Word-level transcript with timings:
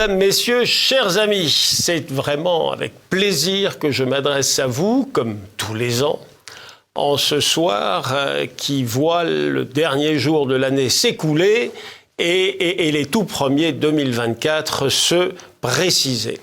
Mesdames, 0.00 0.16
Messieurs, 0.16 0.64
chers 0.64 1.18
amis, 1.18 1.50
c'est 1.50 2.10
vraiment 2.10 2.72
avec 2.72 2.92
plaisir 3.10 3.78
que 3.78 3.90
je 3.90 4.02
m'adresse 4.02 4.58
à 4.58 4.66
vous, 4.66 5.06
comme 5.12 5.36
tous 5.58 5.74
les 5.74 6.02
ans, 6.02 6.18
en 6.94 7.18
ce 7.18 7.38
soir 7.40 8.10
euh, 8.14 8.46
qui 8.56 8.82
voit 8.82 9.24
le 9.24 9.66
dernier 9.66 10.18
jour 10.18 10.46
de 10.46 10.54
l'année 10.54 10.88
s'écouler 10.88 11.70
et, 12.18 12.90
les 12.90 13.04
tout 13.04 13.24
premiers 13.24 13.72
2024 13.72 14.88
se 14.88 15.32
préciser. 15.60 16.38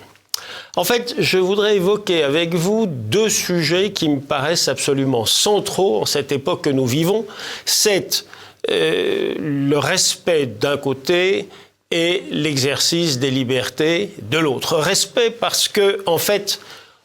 En 0.76 0.84
fait, 0.84 1.16
je 1.18 1.40
voudrais 1.40 1.78
évoquer 1.78 2.22
avec 2.22 2.54
vous 2.54 2.86
deux 2.86 3.30
sujets 3.30 3.92
qui 3.92 4.08
me 4.08 4.20
paraissent 4.20 4.68
absolument 4.68 5.26
centraux 5.26 6.02
en 6.02 6.06
cette 6.06 6.32
époque 6.32 6.66
que 6.66 6.70
nous 6.70 6.86
vivons. 6.86 7.26
C'est 7.66 8.24
euh, 8.70 9.34
le 9.40 9.80
respect 9.80 10.46
d'un 10.46 10.78
côté 10.78 11.48
et 11.92 12.24
l'exercice 12.32 13.20
des 13.20 13.32
libertés 13.32 14.14
de 14.22 14.38
l'autre. 14.38 14.78
Respect 14.78 15.32
parce 15.32 15.68
que, 15.68 16.04
en 16.06 16.18
fait, 16.18 16.60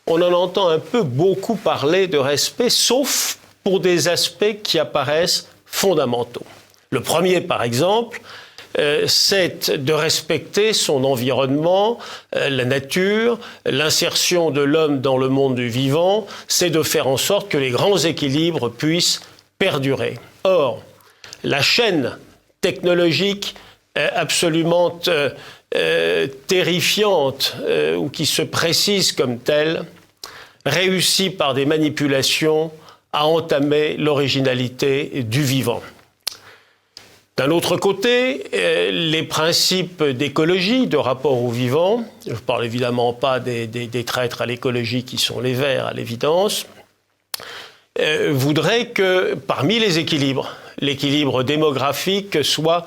on 0.07 0.21
en 0.21 0.33
entend 0.33 0.69
un 0.69 0.81
peu 0.81 1.03
beaucoup 1.03 1.55
parler 1.55 2.09
de 2.09 2.19
respect, 2.19 2.71
sauf 2.71 3.39
pour 3.63 3.81
des 3.81 4.09
aspects 4.09 4.61
qui 4.63 4.79
apparaissent 4.79 5.49
fondamentaux. 5.67 6.45
Le 6.91 7.01
premier, 7.01 7.41
par 7.41 7.63
exemple, 7.63 8.21
euh, 8.79 9.05
c'est 9.07 9.71
de 9.71 9.93
respecter 9.93 10.73
son 10.73 11.05
environnement, 11.05 11.99
euh, 12.35 12.49
la 12.49 12.65
nature, 12.65 13.39
l'insertion 13.67 14.51
de 14.51 14.63
l'homme 14.63 15.01
dans 15.01 15.19
le 15.19 15.29
monde 15.29 15.55
du 15.55 15.69
vivant, 15.69 16.27
c'est 16.49 16.71
de 16.71 16.83
faire 16.83 17.07
en 17.07 17.19
sorte 17.19 17.49
que 17.49 17.59
les 17.59 17.71
grands 17.71 17.99
équilibres 17.99 18.71
puissent 18.71 19.21
perdurer. 19.59 20.19
Or, 20.45 20.83
la 21.45 21.61
chaîne 21.61 22.19
technologique 22.63 23.55
absolument 23.95 24.99
euh, 25.09 25.31
euh, 25.75 26.27
terrifiante 26.47 27.57
ou 27.97 28.09
qui 28.09 28.27
se 28.27 28.43
précise 28.43 29.13
comme 29.13 29.39
telle 29.39 29.85
réussit 30.65 31.37
par 31.37 31.55
des 31.55 31.67
manipulations 31.67 32.71
à 33.13 33.27
entamer 33.27 33.97
l'originalité 33.97 35.25
du 35.25 35.43
vivant. 35.43 35.83
D'un 37.37 37.51
autre 37.51 37.77
côté, 37.77 38.45
les 38.53 39.23
principes 39.23 40.03
d'écologie, 40.03 40.87
de 40.87 40.99
rapport 40.99 41.43
au 41.43 41.51
vivant, 41.51 42.05
je 42.27 42.33
ne 42.33 42.37
parle 42.37 42.65
évidemment 42.65 43.13
pas 43.13 43.41
des, 43.41 43.67
des 43.67 44.05
traîtres 44.05 44.43
à 44.43 44.47
l'écologie 44.47 45.03
qui 45.03 45.19
sont 45.19 45.41
les 45.41 45.55
verts 45.55 45.87
à 45.87 45.93
l'évidence, 45.95 46.67
voudraient 48.31 48.91
que 48.91 49.35
parmi 49.35 49.79
les 49.79 49.99
équilibres, 49.99 50.55
l'équilibre 50.79 51.43
démographique 51.43 52.45
soit 52.45 52.87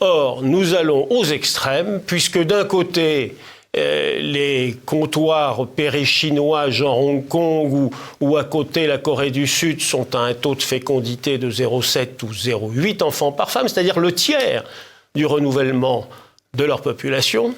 Or, 0.00 0.42
nous 0.42 0.74
allons 0.74 1.06
aux 1.10 1.24
extrêmes, 1.24 2.00
puisque 2.06 2.38
d'un 2.38 2.64
côté, 2.64 3.36
euh, 3.76 4.18
les 4.20 4.76
comptoirs 4.86 5.66
péri-chinois, 5.66 6.70
genre 6.70 6.98
Hong 6.98 7.26
Kong 7.26 7.90
ou, 8.20 8.36
à 8.36 8.44
côté 8.44 8.86
la 8.86 8.98
Corée 8.98 9.30
du 9.30 9.46
Sud, 9.46 9.80
sont 9.80 10.14
à 10.14 10.18
un 10.18 10.34
taux 10.34 10.54
de 10.54 10.62
fécondité 10.62 11.38
de 11.38 11.50
0,7 11.50 12.22
ou 12.22 12.28
0,8 12.28 13.02
enfants 13.02 13.32
par 13.32 13.50
femme, 13.50 13.68
c'est-à-dire 13.68 13.98
le 13.98 14.12
tiers 14.12 14.64
du 15.14 15.26
renouvellement 15.26 16.08
de 16.54 16.64
leur 16.64 16.80
population. 16.80 17.54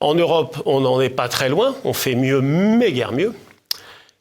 En 0.00 0.14
Europe, 0.14 0.62
on 0.64 0.80
n'en 0.80 1.00
est 1.00 1.08
pas 1.08 1.28
très 1.28 1.48
loin, 1.48 1.74
on 1.84 1.92
fait 1.92 2.14
mieux, 2.14 2.40
mais 2.40 2.92
guère 2.92 3.12
mieux. 3.12 3.32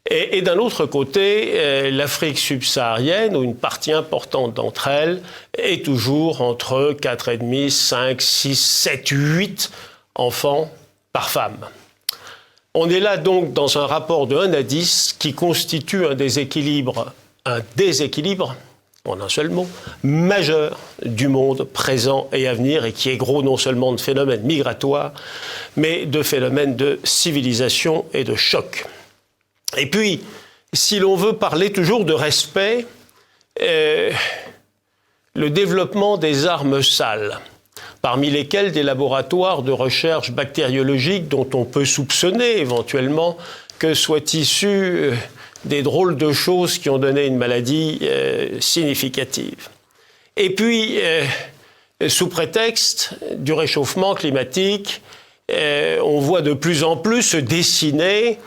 Et, 0.10 0.42
d'un 0.42 0.58
autre 0.58 0.86
côté, 0.86 1.52
euh, 1.56 1.92
l'Afrique 1.92 2.38
subsaharienne, 2.38 3.36
où 3.36 3.44
une 3.44 3.56
partie 3.56 3.92
importante 3.92 4.54
d'entre 4.54 4.88
elles 4.88 5.22
est 5.58 5.84
toujours 5.84 6.42
entre 6.42 6.96
4,5, 7.00 7.70
5, 7.70 8.22
6, 8.22 8.56
7, 8.56 9.08
8 9.10 9.72
enfants 10.16 10.72
par 11.12 11.30
femme. 11.30 11.68
On 12.74 12.90
est 12.90 13.00
là 13.00 13.18
donc 13.18 13.54
dans 13.54 13.78
un 13.78 13.86
rapport 13.86 14.28
de 14.28 14.38
1 14.38 14.54
à 14.54 14.64
10 14.64 15.16
qui 15.20 15.34
constitue 15.34 16.06
un 16.06 16.16
déséquilibre, 16.16 17.12
un 17.46 17.60
déséquilibre, 17.76 18.56
en 19.04 19.20
un 19.20 19.30
seul 19.30 19.50
mot, 19.50 19.68
majeur 20.04 20.80
du 21.04 21.28
monde 21.28 21.64
présent 21.64 22.30
et 22.32 22.48
à 22.48 22.54
venir 22.54 22.86
et 22.86 22.94
qui 22.94 23.10
est 23.10 23.18
gros 23.18 23.42
non 23.42 23.58
seulement 23.58 23.94
de 23.94 24.00
phénomènes 24.00 24.44
migratoires, 24.44 25.14
mais 25.76 26.06
de 26.06 26.22
phénomènes 26.24 26.76
de 26.76 27.00
civilisation 27.04 28.06
et 28.14 28.24
de 28.24 28.36
choc. 28.36 28.86
Et 29.78 29.86
puis, 29.86 30.22
si 30.74 31.00
l'on 31.00 31.16
veut 31.16 31.34
parler 31.34 31.72
toujours 31.72 32.04
de 32.04 32.14
respect, 32.14 32.86
euh, 33.62 34.12
le 35.36 35.50
développement 35.50 36.18
des 36.18 36.48
armes 36.48 36.82
sales, 36.82 37.40
parmi 38.02 38.30
lesquelles 38.30 38.72
des 38.72 38.84
laboratoires 38.84 39.62
de 39.62 39.72
recherche 39.72 40.32
bactériologique 40.32 41.28
dont 41.28 41.48
on 41.54 41.64
peut 41.64 41.86
soupçonner 41.86 42.60
éventuellement 42.60 43.38
que 43.80 43.94
soient 43.94 44.34
issus 44.34 44.68
euh, 44.68 45.16
des 45.66 45.84
drôles 45.84 46.18
de 46.18 46.34
choses 46.34 46.80
qui 46.80 46.90
ont 46.90 46.98
donné 46.98 47.26
une 47.26 47.38
maladie 47.38 48.00
euh, 48.02 48.60
significative. 48.60 49.70
Et 50.36 50.52
puis, 50.52 51.00
sous 52.10 52.28
prétexte 52.28 53.16
du 53.38 53.54
réchauffement 53.54 54.14
climatique, 54.14 55.02
on 55.50 56.20
voit 56.20 56.44
de 56.44 56.54
plus 56.54 56.84
en 56.84 56.96
plus 56.96 57.24
se 57.24 57.38
dessiner 57.38 58.38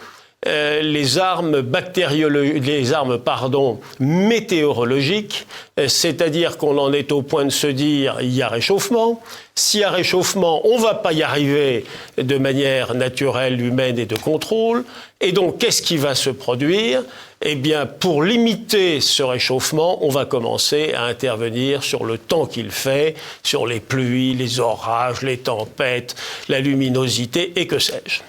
euh, 0.47 0.81
les 0.81 1.19
armes 1.19 1.61
bactériologiques, 1.61 2.65
les 2.65 2.95
armes 2.95 3.19
pardon, 3.19 3.79
météorologiques, 3.99 5.47
euh, 5.79 5.87
c'est-à-dire 5.87 6.57
qu'on 6.57 6.79
en 6.79 6.95
est 6.95 7.13
au 7.13 7.21
point 7.21 7.45
de 7.45 7.51
se 7.51 7.67
dire 7.67 8.17
il 8.23 8.35
y 8.35 8.41
a 8.41 8.49
réchauffement. 8.49 9.21
S'il 9.55 9.81
y 9.81 9.85
a 9.85 9.91
réchauffement, 9.91 10.67
on 10.67 10.79
ne 10.79 10.83
va 10.83 10.95
pas 10.95 11.13
y 11.13 11.23
arriver 11.23 11.85
de 12.17 12.39
manière 12.39 12.95
naturelle, 12.95 13.61
humaine 13.61 13.99
et 13.99 14.07
de 14.07 14.17
contrôle. 14.17 14.85
Et 15.21 15.33
donc, 15.33 15.59
qu'est-ce 15.59 15.83
qui 15.83 15.99
va 15.99 16.15
se 16.15 16.31
produire? 16.31 17.03
Eh 17.43 17.55
bien, 17.55 17.85
pour 17.85 18.23
limiter 18.23 19.03
ce 19.03 19.23
réchauffement, 19.23 20.03
on 20.03 20.09
va 20.09 20.25
commencer 20.25 20.95
à 20.95 21.05
intervenir 21.05 21.83
sur 21.83 22.05
le 22.05 22.17
temps 22.17 22.47
qu'il 22.47 22.71
fait, 22.71 23.15
sur 23.43 23.67
les 23.67 23.81
pluies, 23.81 24.33
les 24.33 24.59
orages, 24.59 25.21
les 25.21 25.37
tempêtes, 25.37 26.17
la 26.49 26.61
luminosité 26.61 27.53
et 27.57 27.67
que 27.67 27.79
sais-je. 27.79 28.21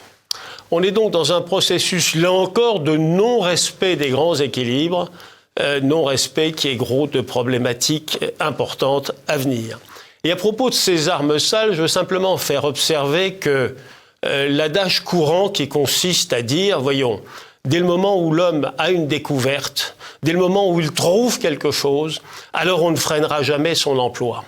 On 0.74 0.82
est 0.84 0.92
donc 0.92 1.12
dans 1.12 1.34
un 1.34 1.42
processus, 1.42 2.16
là 2.16 2.32
encore, 2.32 2.80
de 2.80 2.96
non-respect 2.96 3.98
des 3.98 4.10
grands 4.10 4.36
équilibres, 4.36 5.12
euh, 5.60 5.82
non-respect 5.82 6.54
qui 6.54 6.70
est 6.70 6.78
gros 6.78 7.08
de 7.08 7.20
problématiques 7.20 8.20
importantes 8.40 9.12
à 9.28 9.36
venir. 9.36 9.80
Et 10.24 10.32
à 10.32 10.38
propos 10.38 10.70
de 10.70 10.74
ces 10.74 11.10
armes 11.10 11.40
sales, 11.40 11.74
je 11.74 11.82
veux 11.82 11.90
simplement 11.90 12.38
faire 12.38 12.64
observer 12.64 13.34
que 13.34 13.76
euh, 14.26 14.48
l'adage 14.48 15.02
courant 15.02 15.50
qui 15.50 15.68
consiste 15.68 16.32
à 16.32 16.42
dire, 16.42 16.80
voyons, 16.80 17.20
dès 17.66 17.80
le 17.80 17.86
moment 17.86 18.24
où 18.24 18.32
l'homme 18.32 18.72
a 18.78 18.92
une 18.92 19.08
découverte, 19.08 19.98
dès 20.24 20.32
le 20.32 20.40
moment 20.40 20.72
où 20.72 20.80
il 20.80 20.94
trouve 20.94 21.38
quelque 21.38 21.72
chose, 21.72 22.22
alors 22.54 22.82
on 22.84 22.92
ne 22.92 22.96
freinera 22.96 23.44
jamais 23.44 23.76
son 23.76 24.00
emploi. 24.00 24.46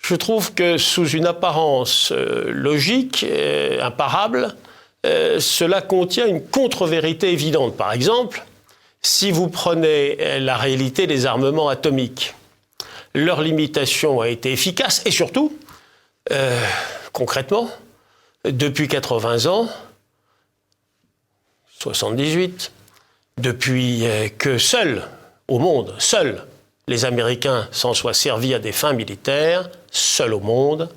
Je 0.00 0.14
trouve 0.14 0.54
que 0.54 0.78
sous 0.78 1.10
une 1.10 1.26
apparence 1.26 2.10
euh, 2.10 2.44
logique, 2.48 3.26
imparable, 3.82 4.54
euh, 5.04 5.38
cela 5.38 5.82
contient 5.82 6.26
une 6.26 6.42
contre-vérité 6.42 7.30
évidente. 7.30 7.76
Par 7.76 7.92
exemple, 7.92 8.44
si 9.02 9.30
vous 9.30 9.48
prenez 9.48 10.16
euh, 10.18 10.38
la 10.38 10.56
réalité 10.56 11.06
des 11.06 11.26
armements 11.26 11.68
atomiques, 11.68 12.34
leur 13.14 13.42
limitation 13.42 14.22
a 14.22 14.28
été 14.28 14.50
efficace 14.50 15.02
et 15.04 15.10
surtout, 15.10 15.56
euh, 16.32 16.58
concrètement, 17.12 17.68
depuis 18.44 18.88
80 18.88 19.46
ans, 19.46 19.68
78, 21.80 22.72
depuis 23.38 24.04
que 24.38 24.58
seuls 24.58 25.06
au 25.48 25.58
monde, 25.58 25.94
seuls 25.98 26.46
les 26.88 27.04
Américains 27.04 27.68
s'en 27.72 27.94
soient 27.94 28.14
servis 28.14 28.54
à 28.54 28.58
des 28.58 28.72
fins 28.72 28.92
militaires, 28.92 29.68
seuls 29.90 30.32
au 30.32 30.40
monde, 30.40 30.88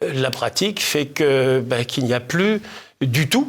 la 0.00 0.30
pratique 0.30 0.80
fait 0.82 1.12
ben, 1.62 1.84
qu'il 1.84 2.04
n'y 2.04 2.14
a 2.14 2.20
plus 2.20 2.62
du 3.00 3.28
tout 3.28 3.48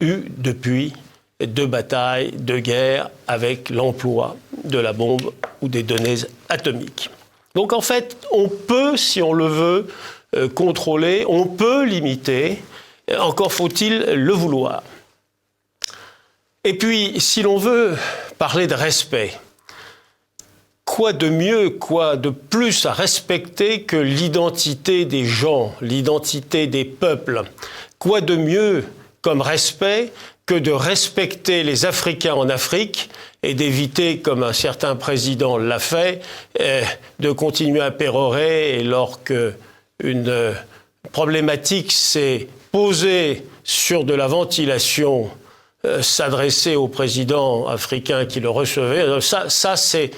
eu 0.00 0.24
depuis 0.36 0.92
de 1.40 1.64
batailles, 1.66 2.32
de 2.32 2.58
guerres 2.58 3.10
avec 3.26 3.70
l'emploi 3.70 4.36
de 4.64 4.78
la 4.78 4.92
bombe 4.92 5.32
ou 5.60 5.68
des 5.68 5.82
données 5.82 6.16
atomiques. 6.48 7.10
Donc 7.54 7.72
en 7.72 7.80
fait, 7.80 8.16
on 8.30 8.48
peut, 8.48 8.96
si 8.96 9.22
on 9.22 9.32
le 9.32 9.46
veut, 9.46 9.88
euh, 10.34 10.48
contrôler, 10.48 11.24
on 11.28 11.46
peut 11.46 11.84
limiter, 11.84 12.62
encore 13.18 13.52
faut-il 13.52 13.98
le 13.98 14.32
vouloir. 14.32 14.82
Et 16.64 16.78
puis, 16.78 17.20
si 17.20 17.42
l'on 17.42 17.58
veut 17.58 17.96
parler 18.38 18.66
de 18.66 18.74
respect, 18.74 19.32
quoi 20.84 21.12
de 21.12 21.28
mieux, 21.28 21.70
quoi 21.70 22.16
de 22.16 22.30
plus 22.30 22.86
à 22.86 22.92
respecter 22.92 23.82
que 23.82 23.96
l'identité 23.96 25.04
des 25.04 25.24
gens, 25.24 25.74
l'identité 25.80 26.66
des 26.66 26.84
peuples 26.84 27.42
Quoi 28.02 28.20
de 28.20 28.34
mieux 28.34 28.84
comme 29.20 29.40
respect 29.40 30.12
que 30.44 30.56
de 30.56 30.72
respecter 30.72 31.62
les 31.62 31.86
Africains 31.86 32.34
en 32.34 32.48
Afrique 32.48 33.08
et 33.44 33.54
d'éviter, 33.54 34.18
comme 34.18 34.42
un 34.42 34.52
certain 34.52 34.96
président 34.96 35.56
l'a 35.56 35.78
fait, 35.78 36.20
eh, 36.58 36.80
de 37.20 37.30
continuer 37.30 37.80
à 37.80 37.92
pérorer 37.92 38.80
et 38.80 38.82
lorsque 38.82 39.32
une 40.02 40.52
problématique 41.12 41.92
s'est 41.92 42.48
posée 42.72 43.46
sur 43.62 44.02
de 44.02 44.14
la 44.14 44.26
ventilation 44.26 45.30
euh, 45.84 46.02
s'adresser 46.02 46.74
au 46.74 46.88
président 46.88 47.68
africain 47.68 48.26
qui 48.26 48.40
le 48.40 48.50
recevait, 48.50 49.20
ça, 49.20 49.48
ça 49.48 49.76
c'est, 49.76 50.10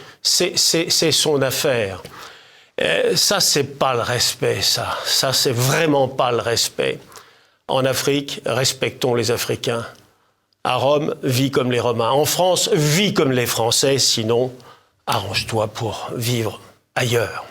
son 1.12 1.42
affaire. 1.42 2.02
Euh, 2.80 3.14
ça, 3.14 3.40
c'est 3.40 3.78
pas 3.78 3.92
le 3.92 4.00
respect, 4.00 4.62
ça. 4.62 4.96
Ça, 5.04 5.34
c'est 5.34 5.52
vraiment 5.52 6.08
pas 6.08 6.32
le 6.32 6.38
respect. 6.38 6.98
En 7.68 7.84
Afrique, 7.84 8.42
respectons 8.44 9.14
les 9.14 9.30
Africains. 9.30 9.86
À 10.64 10.76
Rome, 10.76 11.14
vis 11.22 11.50
comme 11.50 11.72
les 11.72 11.80
Romains. 11.80 12.10
En 12.10 12.26
France, 12.26 12.68
vis 12.72 13.14
comme 13.14 13.32
les 13.32 13.46
Français, 13.46 13.98
sinon, 13.98 14.52
arrange-toi 15.06 15.68
pour 15.68 16.10
vivre 16.14 16.60
ailleurs. 16.94 17.46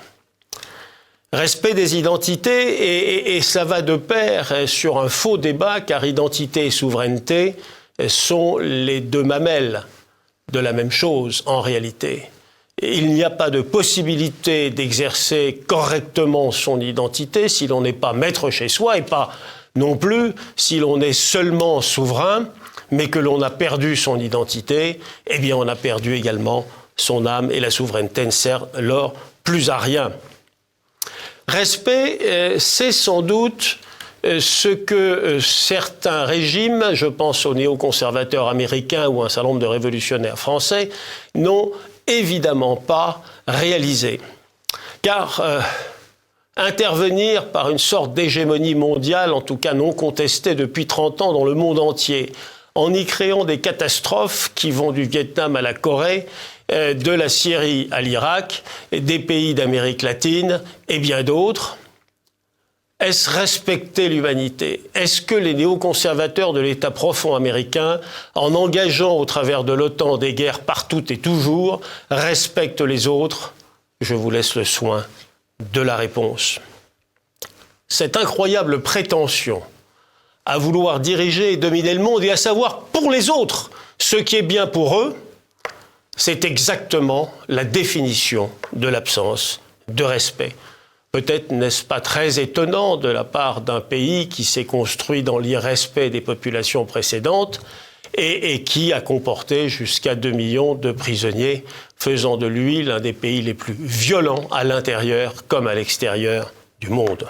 Respect 1.32 1.74
des 1.74 1.98
identités, 1.98 2.68
et, 2.68 3.38
et, 3.38 3.42
ça 3.42 3.66
va 3.66 3.82
de 3.82 3.96
pair 3.96 4.54
sur 4.68 5.00
un 5.00 5.10
faux 5.10 5.38
débat, 5.38 5.82
car 5.82 6.06
identité 6.06 6.68
et 6.68 6.72
souveraineté, 6.72 7.56
sont 8.08 8.60
les 8.60 9.02
deux 9.02 9.24
mamelles 9.24 9.84
de 10.52 10.60
la 10.60 10.74
même 10.74 10.92
chose 10.92 11.42
en 11.48 11.62
réalité. 11.62 12.30
Il 12.82 13.14
n'y 13.14 13.24
a 13.24 13.30
pas 13.30 13.50
de 13.50 13.62
possibilité 13.62 14.70
d'exercer 14.70 15.64
correctement 15.68 16.52
son 16.52 16.80
identité 16.80 17.48
si 17.48 17.66
l'on 17.68 17.82
n'est 17.82 17.94
pas 17.94 18.14
maître 18.14 18.50
chez 18.50 18.68
soi 18.68 18.98
et 18.98 19.04
pas 19.04 19.32
non 19.76 19.98
plus 19.98 20.34
si 20.56 20.80
l'on 20.80 21.02
est 21.02 21.14
seulement 21.14 21.82
souverain, 21.82 22.48
mais 22.92 23.10
que 23.10 23.20
l'on 23.20 23.42
a 23.42 23.50
perdu 23.50 23.96
son 23.96 24.20
identité, 24.20 25.00
eh 25.28 25.40
bien 25.40 25.56
on 25.56 25.68
a 25.68 25.76
perdu 25.76 26.16
également 26.16 26.66
son 26.96 27.26
âme 27.26 27.52
et 27.52 27.60
la 27.60 27.72
souveraineté 27.72 28.26
ne 28.26 28.32
sert 28.32 28.68
alors 28.76 29.14
plus 29.44 29.70
à 29.70 29.78
rien. 29.78 30.12
Respect, 31.48 32.20
euh, 32.22 32.60
c'est 32.60 32.92
sans 32.92 33.22
doute 33.22 33.80
euh, 34.26 34.40
ce 34.40 34.70
que 34.70 34.96
euh, 34.96 35.40
certains 35.42 36.24
régimes, 36.24 36.92
je 36.94 37.08
pense 37.08 37.46
aux 37.46 37.54
néoconservateurs 37.54 38.48
américains 38.48 39.08
ou 39.08 39.24
un 39.24 39.30
certain 39.30 39.50
nombre 39.50 39.60
de 39.60 39.66
révolutionnaires 39.66 40.40
français, 40.40 40.90
n'ont 41.36 41.72
évidemment 42.08 42.78
pas 42.78 43.22
réalisé. 43.48 44.22
Car 45.02 45.42
intervenir 46.58 47.48
par 47.48 47.70
une 47.70 47.78
sorte 47.78 48.14
d'hégémonie 48.14 48.76
mondiale, 48.76 49.34
en 49.34 49.42
tout 49.42 49.58
cas 49.58 49.74
non 49.74 49.94
contestée 49.94 50.56
depuis 50.56 50.88
30 50.88 51.22
ans 51.22 51.34
dans 51.34 51.46
le 51.46 51.56
monde 51.56 51.80
entier, 51.80 52.32
en 52.76 52.94
y 52.94 53.06
créant 53.06 53.46
des 53.46 53.60
catastrophes 53.60 54.52
qui 54.56 54.72
vont 54.72 54.92
du 54.92 55.04
Vietnam 55.04 55.56
à 55.56 55.62
la 55.62 55.74
Corée, 55.74 56.28
de 56.70 57.12
la 57.12 57.30
Syrie 57.30 57.88
à 57.92 58.02
l'Irak, 58.02 58.64
des 58.92 59.20
pays 59.20 59.54
d'Amérique 59.54 60.02
latine 60.02 60.62
et 60.88 61.00
bien 61.00 61.24
d'autres, 61.24 61.78
est-ce 63.00 63.30
respecter 63.30 64.08
l'humanité? 64.08 64.82
Est-ce 64.96 65.22
que 65.22 65.36
les 65.36 65.54
néoconservateurs 65.54 66.54
de 66.54 66.62
l'État 66.62 66.90
profond 66.90 67.36
américain, 67.36 68.00
en 68.34 68.56
engageant 68.56 69.18
au 69.18 69.26
travers 69.26 69.66
de 69.66 69.74
l'OTAN 69.74 70.18
des 70.18 70.34
guerres 70.34 70.62
partout 70.62 71.04
et 71.12 71.18
toujours, 71.18 71.82
respectent 72.10 72.82
les 72.82 73.08
autres? 73.08 73.54
Je 74.00 74.16
vous 74.16 74.32
laisse 74.32 74.56
le 74.56 74.64
soin 74.64 75.06
de 75.72 75.82
la 75.82 75.96
réponse. 75.96 76.60
Cette 77.88 78.18
incroyable 78.18 78.82
prétention 78.82 79.62
à 80.46 80.58
vouloir 80.58 81.00
diriger 81.00 81.54
et 81.54 81.58
dominer 81.58 81.94
le 81.94 82.02
monde 82.02 82.24
et 82.24 82.32
à 82.32 82.38
savoir 82.38 82.82
pour 82.86 83.12
les 83.12 83.30
autres 83.30 83.72
ce 83.98 84.18
qui 84.18 84.36
est 84.36 84.42
bien 84.42 84.68
pour 84.68 85.00
eux, 85.00 85.16
c'est 86.16 86.46
exactement 86.46 87.34
la 87.48 87.64
définition 87.64 88.50
de 88.74 88.88
l'absence 88.88 89.62
de 89.88 90.04
respect. 90.04 90.56
Peut-être 91.12 91.52
n'est-ce 91.52 91.84
pas 91.84 92.02
très 92.02 92.40
étonnant 92.40 92.98
de 92.98 93.08
la 93.08 93.24
part 93.24 93.62
d'un 93.62 93.82
pays 93.82 94.30
qui 94.30 94.44
s'est 94.44 94.66
construit 94.66 95.24
dans 95.24 95.38
l'irrespect 95.38 96.10
des 96.10 96.22
populations 96.22 96.86
précédentes 96.86 97.62
et, 98.16 98.64
qui 98.64 98.94
a 98.94 99.02
comporté 99.02 99.70
jusqu'à 99.70 100.16
2 100.16 100.32
millions 100.32 100.76
de 100.76 100.92
prisonniers, 100.92 101.64
faisant 101.98 102.38
de 102.38 102.48
lui 102.48 102.84
l'un 102.84 103.00
des 103.00 103.14
pays 103.14 103.42
les 103.42 103.54
plus 103.54 103.76
violents 103.80 104.48
à 104.52 104.64
l'intérieur 104.64 105.48
comme 105.48 105.68
à 105.68 105.76
l'extérieur 105.76 106.54
du 106.80 106.90
monde. 106.90 107.28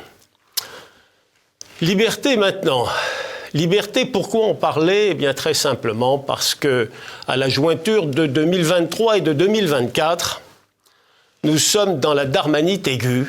Liberté 1.81 2.37
maintenant. 2.37 2.85
Liberté, 3.53 4.05
pourquoi 4.05 4.47
en 4.47 4.55
parler? 4.55 5.09
Eh 5.11 5.13
bien 5.13 5.33
très 5.33 5.53
simplement 5.53 6.17
parce 6.17 6.55
que 6.55 6.89
à 7.27 7.37
la 7.37 7.49
jointure 7.49 8.07
de 8.07 8.25
2023 8.25 9.17
et 9.17 9.21
de 9.21 9.33
2024, 9.33 10.41
nous 11.43 11.57
sommes 11.57 11.99
dans 11.99 12.13
la 12.13 12.25
darmanite 12.25 12.87
aiguë 12.87 13.27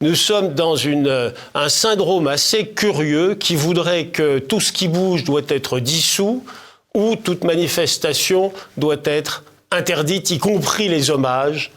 nous 0.00 0.16
sommes 0.16 0.52
dans 0.52 0.74
euh, 0.84 1.30
un 1.54 1.68
syndrome 1.70 2.26
assez 2.26 2.66
curieux 2.66 3.36
qui 3.36 3.56
voudrait 3.56 4.08
que 4.08 4.38
tout 4.38 4.60
ce 4.60 4.70
qui 4.70 4.86
bouge 4.86 5.24
doit 5.24 5.40
être 5.48 5.80
dissous 5.80 6.44
ou 6.94 7.16
toute 7.16 7.44
manifestation 7.44 8.52
doit 8.76 9.02
être 9.04 9.44
interdite, 9.70 10.30
y 10.30 10.38
compris 10.38 10.88
les 10.88 11.10
hommages 11.10 11.72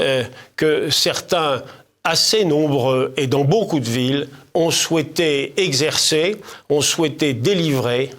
euh, 0.00 0.24
que 0.56 0.90
certains 0.90 1.62
assez 2.04 2.44
nombreux 2.44 3.12
et 3.16 3.26
dans 3.26 3.44
beaucoup 3.44 3.78
de 3.78 3.88
villes 3.88 4.28
ont 4.54 4.70
souhaité 4.70 5.52
exercer, 5.56 6.40
ont 6.68 6.80
souhaité 6.80 7.34
délivrer 7.34 8.10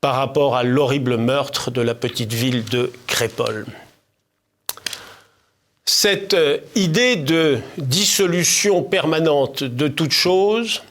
par 0.00 0.16
rapport 0.16 0.56
à 0.56 0.62
l'horrible 0.62 1.16
meurtre 1.16 1.70
de 1.70 1.80
la 1.80 1.94
petite 1.94 2.32
ville 2.32 2.64
de 2.64 2.92
Crépole. 3.06 3.66
Cette 5.86 6.34
euh, 6.34 6.58
idée 6.74 7.16
de 7.16 7.58
dissolution 7.78 8.82
permanente 8.82 9.64
de 9.64 9.88
toute 9.88 10.12
chose 10.12 10.82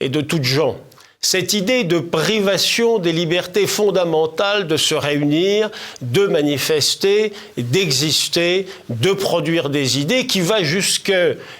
et 0.00 0.08
de 0.08 0.20
toute 0.20 0.44
gens, 0.44 0.76
cette 1.20 1.54
idée 1.54 1.84
de 1.84 1.98
privation 1.98 2.98
des 2.98 3.12
libertés 3.12 3.66
fondamentales 3.66 4.66
de 4.66 4.76
se 4.76 4.94
réunir, 4.94 5.70
de 6.00 6.26
manifester, 6.26 7.32
d'exister, 7.56 8.66
de 8.90 9.12
produire 9.12 9.70
des 9.70 9.98
idées, 9.98 10.26
qui 10.26 10.40
va 10.40 10.62
jusque, 10.62 11.12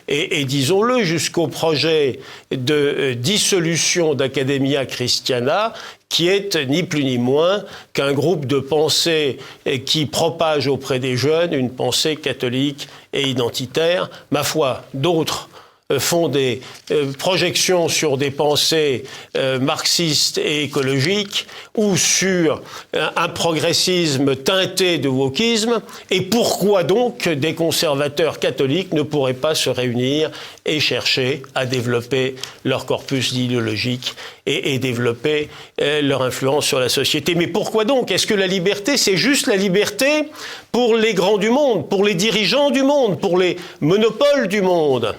et, 0.09 0.45
disons-le, 0.45 1.03
jusqu'au 1.03 1.49
projet 1.49 2.21
de 2.53 2.75
euh, 2.75 3.15
dissolution 3.15 4.15
d'Academia 4.15 4.87
Christiana, 4.87 5.73
qui 6.09 6.29
est 6.29 6.55
ni 6.69 6.85
plus 6.85 7.05
ni 7.05 7.19
moins 7.19 7.65
qu'un 7.93 8.13
groupe 8.13 8.47
de 8.47 8.61
pensées 8.61 9.39
qui 9.85 10.07
propage 10.07 10.69
auprès 10.69 11.01
des 11.01 11.17
jeunes 11.17 11.53
une 11.53 11.71
pensée 11.71 12.15
catholique 12.15 12.89
et 13.13 13.29
identitaire. 13.29 14.09
Ma 14.31 14.45
foi, 14.45 14.85
d'autres 14.95 15.49
euh, 15.53 15.56
font 16.01 16.27
des 16.27 16.63
euh, 16.91 17.13
projections 17.13 17.89
sur 17.89 18.19
des 18.19 18.33
pensées 18.33 19.05
euh, 19.37 19.61
marxistes 19.61 20.37
et 20.37 20.65
écologiques 20.65 21.47
ou 21.77 21.97
sur 21.97 22.61
un 22.93 23.29
progressisme 23.29 24.35
teinté 24.35 24.99
de 24.99 25.09
wokisme. 25.09 25.81
Et 26.11 26.23
pourquoi 26.23 26.83
donc 26.83 27.29
des 27.29 27.55
conservateurs 27.55 28.41
catholiques 28.41 28.93
ne 28.95 29.03
pourraient 29.03 29.35
pas 29.35 29.55
se 29.55 29.71
réunir 29.71 30.31
et 30.65 30.81
chercher 30.81 31.43
à 31.55 31.67
développer 31.67 32.35
leur 32.65 32.87
corpus 32.87 33.31
idéologique 33.33 34.15
et, 34.47 34.75
et 34.75 34.79
développer 34.79 35.49
leur 35.79 36.23
influence 36.23 36.67
sur 36.67 36.81
la 36.81 36.89
société? 36.89 37.35
Mais 37.35 37.47
pourquoi 37.47 37.85
donc? 37.85 38.11
Est-ce 38.11 38.27
que 38.27 38.35
la 38.35 38.47
liberté, 38.47 38.97
c'est 38.97 39.19
juste 39.19 39.47
la 39.47 39.57
liberté 39.57 40.25
pour 40.73 40.97
les 40.97 41.15
grands 41.15 41.39
du 41.39 41.51
monde, 41.51 41.89
pour 41.89 42.05
les 42.05 42.15
dirigeants 42.15 42.71
du 42.71 42.83
monde, 42.83 43.21
pour 43.21 43.39
les 43.39 43.57
monopoles 43.81 44.49
du 44.49 44.63
monde? 44.63 45.15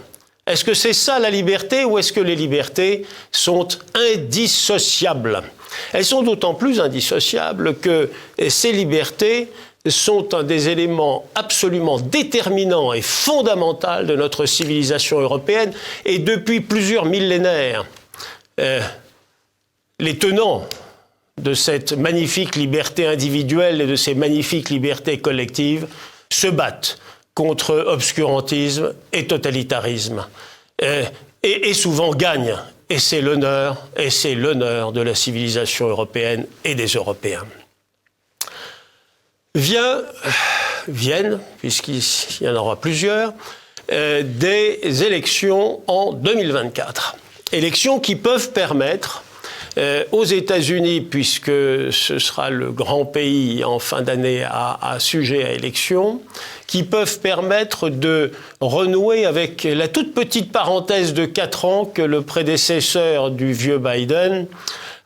Est-ce 0.48 0.64
que 0.64 0.74
c'est 0.74 0.94
ça 0.94 1.20
la 1.20 1.30
liberté 1.30 1.84
ou 1.84 1.98
est-ce 1.98 2.14
que 2.14 2.22
les 2.22 2.36
libertés 2.36 3.06
sont 3.32 3.68
indissociables? 3.94 5.44
Elles 5.94 6.06
sont 6.06 6.24
d'autant 6.24 6.54
plus 6.54 6.80
indissociables 6.80 7.76
que 7.76 8.10
ces 8.48 8.72
libertés 8.72 9.50
sont 9.90 10.34
un 10.34 10.44
des 10.44 10.70
éléments 10.70 11.26
absolument 11.36 12.00
déterminants 12.00 12.94
et 12.94 13.02
fondamentaux 13.02 14.04
de 14.04 14.16
notre 14.16 14.46
civilisation 14.46 15.20
européenne 15.20 15.74
et 16.06 16.20
depuis 16.20 16.62
plusieurs 16.62 17.06
millénaires. 17.06 17.86
Euh, 18.60 18.82
les 20.00 20.18
tenants 20.18 20.66
de 21.42 21.54
cette 21.54 21.94
magnifique 21.94 22.56
liberté 22.56 23.06
individuelle 23.06 23.82
et 23.82 23.88
de 23.88 23.96
ces 23.96 24.16
magnifiques 24.16 24.70
libertés 24.70 25.20
collectives 25.20 25.88
se 26.32 26.48
battent 26.48 26.98
contre 27.38 27.86
obscurantisme 27.86 28.96
et 29.14 29.28
totalitarisme. 29.28 30.26
Euh, 30.82 31.06
et, 31.44 31.76
souvent 31.76 32.10
gagne. 32.10 32.56
Et 32.90 32.98
c'est 32.98 33.22
l'honneur, 33.22 33.78
et 33.96 34.10
c'est 34.10 34.34
l'honneur 34.34 34.92
de 34.92 35.02
la 35.02 35.14
civilisation 35.14 35.88
européenne 35.88 36.48
et 36.66 36.74
des 36.74 36.88
Européens. 36.88 37.46
Viennent, 40.88 41.40
puisqu'il 41.60 42.02
y 42.42 42.50
en 42.50 42.56
aura 42.56 42.76
plusieurs, 42.82 43.34
euh, 43.92 44.24
des 44.26 45.04
élections 45.04 45.82
en 45.86 46.14
2024. 46.14 47.18
Élections 47.52 48.00
qui 48.00 48.16
peuvent 48.16 48.52
permettre 48.52 49.24
euh, 49.78 50.04
aux 50.12 50.24
États-Unis, 50.24 51.02
puisque 51.02 51.52
ce 51.52 52.18
sera 52.18 52.50
le 52.50 52.72
grand 52.72 53.06
pays 53.06 53.64
en 53.64 53.78
fin 53.78 54.02
d'année 54.02 54.44
à, 54.44 54.96
sujet 54.98 55.44
à 55.44 55.52
élection, 55.52 56.20
qui 56.68 56.84
peuvent 56.84 57.20
permettre 57.20 57.90
de 57.90 58.32
renouer 58.60 59.26
avec 59.26 59.64
la 59.64 59.88
toute 59.88 60.14
petite 60.14 60.52
parenthèse 60.52 61.14
de 61.14 61.26
4 61.26 61.66
ans 61.66 61.86
que 61.86 62.02
le 62.02 62.22
prédécesseur 62.22 63.32
du 63.32 63.54
vieux 63.54 63.80
Biden 63.80 64.48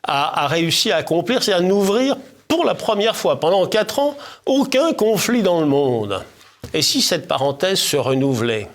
a, 0.02 0.48
réussi 0.48 0.90
à 0.90 0.96
accomplir, 0.96 1.42
c'est 1.42 1.52
à 1.52 1.60
n'ouvrir 1.60 2.16
pour 2.48 2.64
la 2.64 2.74
première 2.74 3.16
fois 3.16 3.38
pendant 3.38 3.66
4 3.66 3.98
ans 4.00 4.16
aucun 4.44 4.92
conflit 4.92 5.42
dans 5.42 5.60
le 5.60 5.66
monde. 5.66 6.22
Et 6.74 6.82
si 6.82 7.00
cette 7.00 7.28
parenthèse 7.28 7.78
se 7.78 7.96
renouvelait 7.96 8.68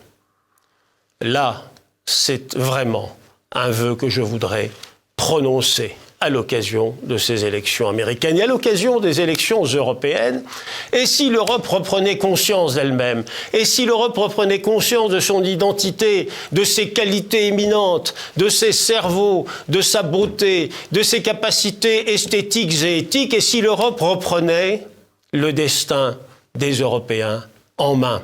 Là, 1.20 1.64
c'est 2.06 2.56
vraiment 2.56 3.18
un 3.52 3.70
vœu 3.72 3.96
que 3.96 4.08
je 4.08 4.22
voudrais 4.22 4.70
prononcer 5.16 5.96
à 6.20 6.30
l'occasion 6.30 6.96
de 7.04 7.18
ces 7.18 7.46
élections 7.46 7.88
américaines 7.88 8.38
et 8.38 8.44
à 8.44 8.48
l'occasion 8.48 9.00
des 9.00 9.22
élections 9.22 9.64
européennes. 9.64 10.44
Et 10.92 11.06
si 11.06 11.30
l'Europe 11.30 11.68
reprenait 11.68 12.18
conscience 12.18 12.74
d'elle-même, 12.74 13.24
et 13.54 13.66
si 13.66 13.86
l'Europe 13.86 14.18
reprenait 14.18 14.62
conscience 14.62 15.12
de 15.12 15.20
son 15.20 15.44
identité, 15.44 16.28
de 16.52 16.64
ses 16.64 16.90
qualités 16.90 17.48
éminentes, 17.48 18.16
de 18.36 18.50
ses 18.50 18.72
cerveaux, 18.72 19.46
de 19.70 19.82
sa 19.82 20.02
beauté, 20.02 20.70
de 20.92 21.04
ses 21.04 21.22
capacités 21.22 22.12
esthétiques 22.12 22.82
et 22.84 22.98
éthiques, 22.98 23.36
et 23.36 23.42
si 23.42 23.62
l'Europe 23.62 24.02
reprenait 24.02 24.88
le 25.34 25.54
destin 25.54 26.18
des 26.56 26.80
Européens 26.80 27.44
en 27.78 27.96
main, 27.96 28.24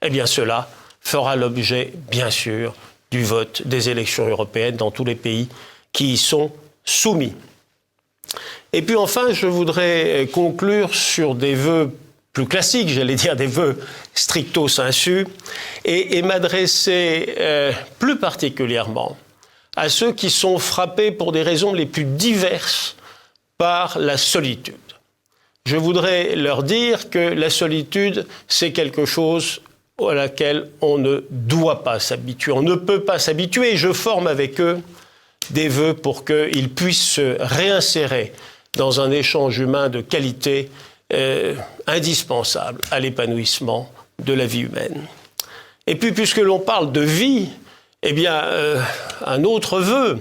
eh 0.00 0.10
bien 0.10 0.26
cela 0.26 0.70
fera 1.00 1.34
l'objet, 1.34 1.92
bien 2.08 2.30
sûr, 2.30 2.74
du 3.10 3.24
vote 3.24 3.62
des 3.66 3.88
élections 3.88 4.28
européennes 4.28 4.76
dans 4.76 4.92
tous 4.92 5.04
les 5.04 5.16
pays 5.16 5.48
qui 5.92 6.12
y 6.12 6.16
sont 6.16 6.52
soumis. 6.84 7.34
Et 8.72 8.82
puis 8.82 8.96
enfin, 8.96 9.32
je 9.32 9.46
voudrais 9.46 10.28
conclure 10.32 10.94
sur 10.94 11.34
des 11.34 11.54
vœux 11.54 11.90
plus 12.32 12.46
classiques, 12.46 12.88
j'allais 12.88 13.14
dire 13.14 13.36
des 13.36 13.46
vœux 13.46 13.78
stricto 14.14 14.68
sensu, 14.68 15.26
et, 15.84 16.16
et 16.16 16.22
m'adresser 16.22 17.34
euh, 17.38 17.72
plus 17.98 18.16
particulièrement 18.18 19.18
à 19.76 19.88
ceux 19.88 20.12
qui 20.12 20.30
sont 20.30 20.58
frappés 20.58 21.10
pour 21.10 21.32
des 21.32 21.42
raisons 21.42 21.72
les 21.72 21.86
plus 21.86 22.04
diverses 22.04 22.96
par 23.58 23.98
la 23.98 24.16
solitude. 24.16 24.76
Je 25.66 25.76
voudrais 25.76 26.34
leur 26.34 26.62
dire 26.62 27.10
que 27.10 27.18
la 27.18 27.48
solitude, 27.48 28.26
c'est 28.48 28.72
quelque 28.72 29.06
chose 29.06 29.60
à 30.00 30.14
laquelle 30.14 30.68
on 30.80 30.98
ne 30.98 31.24
doit 31.30 31.84
pas 31.84 32.00
s'habituer. 32.00 32.52
On 32.52 32.62
ne 32.62 32.74
peut 32.74 33.04
pas 33.04 33.18
s'habituer. 33.18 33.76
Je 33.76 33.92
forme 33.92 34.26
avec 34.26 34.60
eux 34.60 34.80
des 35.50 35.68
vœux 35.68 35.94
pour 35.94 36.24
qu'ils 36.24 36.70
puissent 36.70 37.12
se 37.12 37.36
réinsérer 37.40 38.32
dans 38.76 39.00
un 39.00 39.10
échange 39.10 39.58
humain 39.58 39.88
de 39.88 40.00
qualité 40.00 40.70
euh, 41.12 41.54
indispensable 41.86 42.80
à 42.90 43.00
l'épanouissement 43.00 43.90
de 44.24 44.32
la 44.32 44.46
vie 44.46 44.60
humaine. 44.60 45.06
Et 45.86 45.96
puis, 45.96 46.12
puisque 46.12 46.38
l'on 46.38 46.60
parle 46.60 46.92
de 46.92 47.00
vie, 47.00 47.48
eh 48.02 48.12
bien, 48.12 48.34
euh, 48.44 48.80
un 49.26 49.44
autre 49.44 49.80
vœu, 49.80 50.20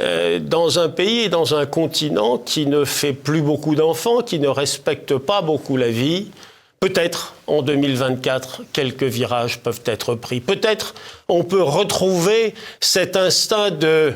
euh, 0.00 0.38
dans 0.38 0.78
un 0.78 0.88
pays 0.88 1.24
et 1.24 1.28
dans 1.28 1.54
un 1.54 1.66
continent 1.66 2.38
qui 2.38 2.66
ne 2.66 2.84
fait 2.84 3.12
plus 3.12 3.42
beaucoup 3.42 3.74
d'enfants, 3.74 4.22
qui 4.22 4.38
ne 4.38 4.48
respecte 4.48 5.16
pas 5.16 5.42
beaucoup 5.42 5.76
la 5.76 5.90
vie, 5.90 6.28
Peut-être 6.84 7.32
en 7.46 7.62
2024, 7.62 8.64
quelques 8.74 9.04
virages 9.04 9.58
peuvent 9.60 9.80
être 9.86 10.16
pris. 10.16 10.40
Peut-être 10.40 10.94
on 11.28 11.42
peut 11.42 11.62
retrouver 11.62 12.54
cet 12.78 13.16
instinct 13.16 13.70
de 13.70 14.12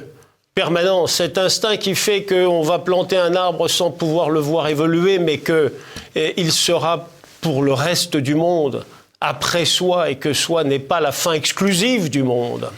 permanence, 0.58 1.12
cet 1.12 1.38
instinct 1.38 1.76
qui 1.76 1.94
fait 1.94 2.24
qu'on 2.24 2.62
va 2.62 2.80
planter 2.80 3.16
un 3.16 3.36
arbre 3.36 3.68
sans 3.68 3.92
pouvoir 3.92 4.28
le 4.28 4.40
voir 4.40 4.66
évoluer, 4.66 5.20
mais 5.20 5.38
qu'il 5.38 5.70
eh, 6.16 6.50
sera 6.50 7.08
pour 7.40 7.62
le 7.62 7.72
reste 7.72 8.16
du 8.16 8.34
monde 8.34 8.84
après 9.20 9.64
soi 9.64 10.10
et 10.10 10.16
que 10.16 10.32
soi 10.32 10.64
n'est 10.64 10.80
pas 10.80 10.98
la 10.98 11.12
fin 11.12 11.32
exclusive 11.32 12.10
du 12.10 12.24
monde 12.24 12.72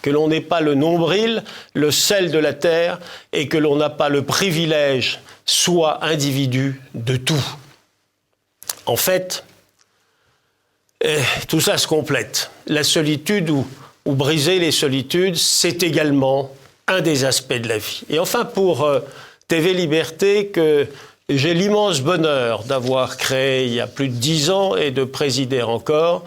que 0.00 0.08
l'on 0.08 0.28
n'est 0.28 0.40
pas 0.40 0.62
le 0.62 0.74
nombril, 0.74 1.44
le 1.74 1.90
sel 1.90 2.30
de 2.30 2.38
la 2.38 2.54
terre, 2.54 2.98
et 3.34 3.46
que 3.46 3.58
l'on 3.58 3.76
n'a 3.76 3.90
pas 3.90 4.08
le 4.08 4.22
privilège, 4.22 5.20
soit 5.44 6.02
individu, 6.06 6.80
de 6.94 7.16
tout. 7.16 7.44
En 8.86 8.96
fait, 8.96 9.44
eh, 11.04 11.18
tout 11.46 11.60
ça 11.60 11.76
se 11.76 11.86
complète. 11.86 12.50
La 12.66 12.84
solitude 12.84 13.50
ou, 13.50 13.66
briser 14.06 14.60
les 14.60 14.72
solitudes, 14.72 15.36
c'est 15.36 15.82
également 15.82 16.52
un 16.88 17.00
des 17.00 17.24
aspects 17.24 17.54
de 17.54 17.68
la 17.68 17.78
vie. 17.78 18.02
Et 18.10 18.18
enfin, 18.18 18.44
pour 18.44 18.84
euh, 18.84 19.00
TV 19.46 19.72
Liberté, 19.72 20.48
que 20.48 20.86
j'ai 21.30 21.52
l'immense 21.52 22.00
bonheur 22.00 22.64
d'avoir 22.64 23.18
créé 23.18 23.66
il 23.66 23.74
y 23.74 23.80
a 23.80 23.86
plus 23.86 24.08
de 24.08 24.14
dix 24.14 24.48
ans 24.48 24.76
et 24.76 24.90
de 24.90 25.04
présider 25.04 25.62
encore, 25.62 26.24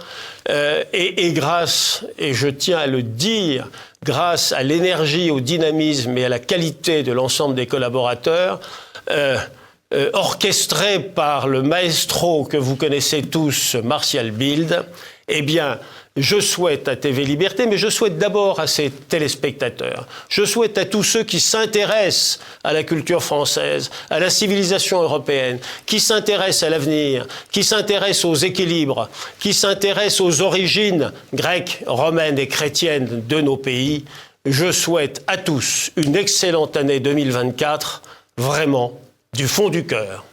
euh, 0.49 0.83
et, 0.93 1.33
grâce, 1.33 2.05
et 2.19 2.33
je 2.33 2.47
tiens 2.47 2.77
à 2.77 2.87
le 2.87 3.01
dire, 3.01 3.67
grâce 4.03 4.51
à 4.51 4.61
l'énergie, 4.61 5.31
au 5.31 5.39
dynamisme 5.39 6.17
et 6.17 6.25
à 6.25 6.29
la 6.29 6.37
qualité 6.39 7.01
de 7.01 7.11
l'ensemble 7.11 7.55
des 7.55 7.65
collaborateurs, 7.65 8.59
euh, 9.09 9.37
euh, 9.93 10.09
orchestré 10.13 10.99
par 10.99 11.47
le 11.47 11.63
maestro 11.63 12.45
que 12.45 12.57
vous 12.57 12.75
connaissez 12.75 13.23
tous, 13.23 13.75
Martial 13.83 14.29
Bild, 14.29 14.85
eh 15.27 15.41
bien, 15.41 15.79
je 16.17 16.39
souhaite 16.39 16.87
à 16.87 16.95
TV 16.95 17.23
Liberté, 17.23 17.65
mais 17.67 17.77
je 17.77 17.89
souhaite 17.89 18.17
d'abord 18.17 18.59
à 18.59 18.67
ses 18.67 18.89
téléspectateurs, 18.89 20.07
je 20.29 20.43
souhaite 20.43 20.77
à 20.77 20.85
tous 20.85 21.03
ceux 21.03 21.23
qui 21.23 21.39
s'intéressent 21.39 22.39
à 22.63 22.73
la 22.73 22.83
culture 22.83 23.23
française, 23.23 23.89
à 24.09 24.19
la 24.19 24.29
civilisation 24.29 25.01
européenne, 25.01 25.59
qui 25.85 25.99
s'intéressent 25.99 26.63
à 26.63 26.69
l'avenir, 26.69 27.27
qui 27.51 27.63
s'intéressent 27.63 28.25
aux 28.25 28.35
équilibres, 28.35 29.09
qui 29.39 29.53
s'intéressent 29.53 30.21
aux 30.21 30.41
origines 30.41 31.13
grecques, 31.33 31.83
romaines 31.85 32.39
et 32.39 32.47
chrétiennes 32.47 33.23
de 33.27 33.41
nos 33.41 33.57
pays, 33.57 34.05
je 34.45 34.71
souhaite 34.71 35.23
à 35.27 35.37
tous 35.37 35.91
une 35.95 36.15
excellente 36.15 36.75
année 36.75 36.99
2024, 36.99 38.01
vraiment 38.37 38.99
du 39.33 39.47
fond 39.47 39.69
du 39.69 39.85
cœur. 39.85 40.25